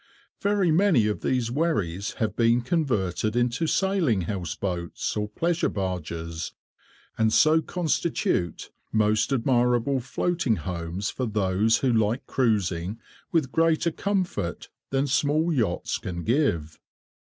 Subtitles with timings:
[0.41, 6.53] Very many of these wherries have been converted into sailing house boats or pleasure barges,
[7.19, 12.99] and so constitute most admirable floating homes for those who like cruising
[13.31, 16.79] with greater comfort than small yachts can give.